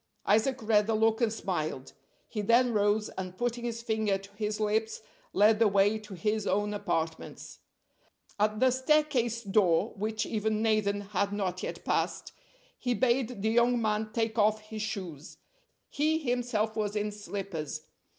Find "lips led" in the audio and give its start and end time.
4.59-5.59